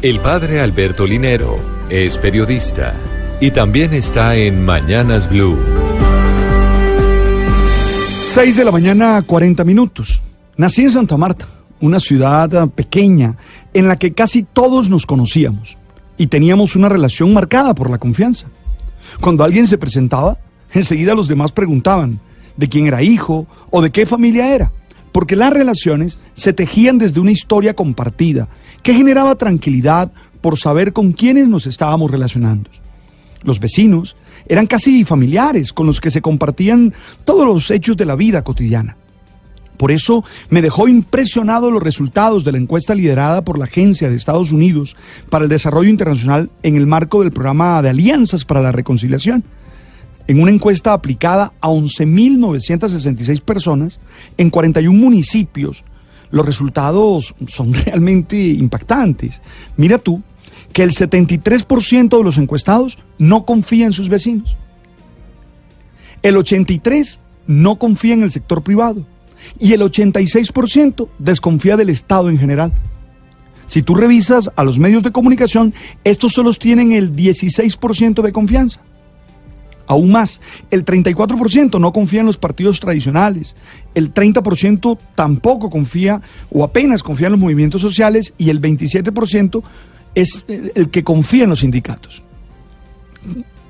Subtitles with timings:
[0.00, 1.58] El padre Alberto Linero
[1.90, 2.94] es periodista
[3.40, 5.58] y también está en Mañanas Blue.
[8.26, 10.20] 6 de la mañana, 40 minutos.
[10.56, 11.48] Nací en Santa Marta,
[11.80, 13.38] una ciudad ah, pequeña
[13.74, 15.76] en la que casi todos nos conocíamos
[16.16, 18.46] y teníamos una relación marcada por la confianza.
[19.20, 20.38] Cuando alguien se presentaba,
[20.72, 22.20] enseguida los demás preguntaban
[22.56, 24.70] de quién era hijo o de qué familia era,
[25.12, 28.48] porque las relaciones se tejían desde una historia compartida
[28.82, 32.70] que generaba tranquilidad por saber con quiénes nos estábamos relacionando.
[33.42, 38.16] Los vecinos eran casi familiares con los que se compartían todos los hechos de la
[38.16, 38.96] vida cotidiana.
[39.76, 44.16] Por eso me dejó impresionado los resultados de la encuesta liderada por la Agencia de
[44.16, 44.96] Estados Unidos
[45.30, 49.44] para el Desarrollo Internacional en el marco del programa de Alianzas para la Reconciliación.
[50.28, 53.98] En una encuesta aplicada a 11.966 personas
[54.36, 55.84] en 41 municipios,
[56.30, 59.40] los resultados son realmente impactantes.
[59.78, 60.22] Mira tú
[60.74, 64.54] que el 73% de los encuestados no confía en sus vecinos.
[66.22, 69.06] El 83% no confía en el sector privado
[69.58, 72.74] y el 86% desconfía del Estado en general.
[73.66, 75.72] Si tú revisas a los medios de comunicación,
[76.04, 78.82] estos solo tienen el 16% de confianza.
[79.88, 83.56] Aún más, el 34% no confía en los partidos tradicionales,
[83.94, 89.62] el 30% tampoco confía o apenas confía en los movimientos sociales y el 27%
[90.14, 92.22] es el que confía en los sindicatos.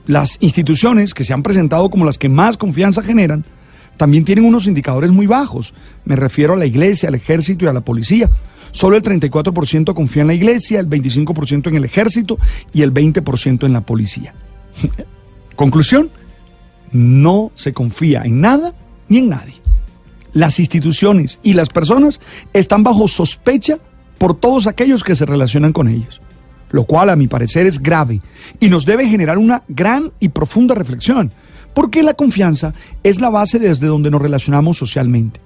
[0.07, 3.45] Las instituciones que se han presentado como las que más confianza generan
[3.97, 5.73] también tienen unos indicadores muy bajos.
[6.05, 8.29] Me refiero a la iglesia, al ejército y a la policía.
[8.73, 12.39] Solo el 34% confía en la iglesia, el 25% en el ejército
[12.73, 14.35] y el 20% en la policía.
[15.57, 16.11] Conclusión,
[16.93, 18.75] no se confía en nada
[19.09, 19.55] ni en nadie.
[20.33, 22.21] Las instituciones y las personas
[22.53, 23.79] están bajo sospecha
[24.19, 26.21] por todos aquellos que se relacionan con ellos,
[26.71, 28.21] lo cual a mi parecer es grave
[28.61, 31.33] y nos debe generar una gran y profunda reflexión,
[31.73, 35.41] porque la confianza es la base desde donde nos relacionamos socialmente.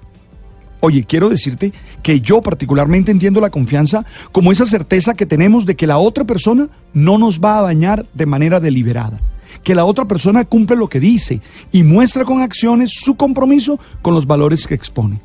[0.85, 1.71] Oye, quiero decirte
[2.01, 6.25] que yo particularmente entiendo la confianza como esa certeza que tenemos de que la otra
[6.25, 9.21] persona no nos va a dañar de manera deliberada,
[9.61, 11.41] que la otra persona cumple lo que dice
[11.71, 15.21] y muestra con acciones su compromiso con los valores que expone.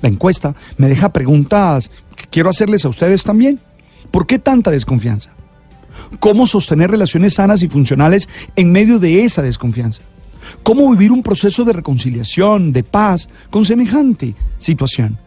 [0.00, 3.60] La encuesta me deja preguntas que quiero hacerles a ustedes también.
[4.10, 5.32] ¿Por qué tanta desconfianza?
[6.20, 10.02] ¿Cómo sostener relaciones sanas y funcionales en medio de esa desconfianza?
[10.62, 15.18] ¿Cómo vivir un proceso de reconciliación, de paz, con semejante situación?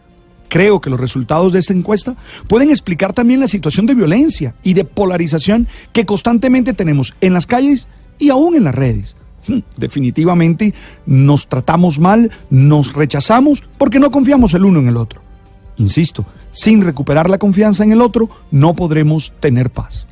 [0.48, 2.16] Creo que los resultados de esta encuesta
[2.48, 7.46] pueden explicar también la situación de violencia y de polarización que constantemente tenemos en las
[7.46, 7.86] calles
[8.20, 9.16] y aún en las redes.
[9.48, 10.74] Hmm, definitivamente
[11.06, 15.22] nos tratamos mal, nos rechazamos porque no confiamos el uno en el otro.
[15.78, 20.06] Insisto, sin recuperar la confianza en el otro no podremos tener paz.